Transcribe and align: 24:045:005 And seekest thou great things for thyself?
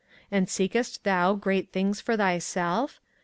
24:045:005 0.01 0.07
And 0.31 0.49
seekest 0.49 1.03
thou 1.03 1.33
great 1.35 1.71
things 1.71 2.01
for 2.01 2.17
thyself? 2.17 2.99